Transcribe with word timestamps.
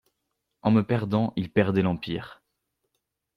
En 0.63 0.71
me 0.71 0.81
perdant, 0.83 1.31
il 1.35 1.51
perdait 1.51 1.83
l'empire! 1.83 2.41